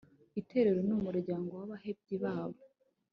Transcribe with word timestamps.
itorero 0.39 0.81
n'umuryango 0.87 1.49
w'abahebyi 1.59 2.15
babo 2.23 2.59